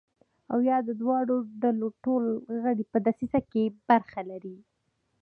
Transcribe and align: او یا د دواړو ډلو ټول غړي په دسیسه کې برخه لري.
او 0.51 0.59
یا 0.69 0.77
د 0.87 0.89
دواړو 1.01 1.35
ډلو 1.61 1.87
ټول 2.03 2.23
غړي 2.63 2.83
په 2.91 2.97
دسیسه 3.07 3.39
کې 3.51 3.63
برخه 3.89 4.21
لري. 4.31 4.57